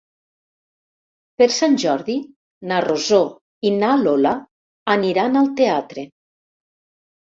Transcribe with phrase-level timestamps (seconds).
[1.41, 2.17] Per Sant Jordi
[2.73, 3.21] na Rosó
[3.69, 4.35] i na Lola
[4.99, 6.13] aniran al teatre.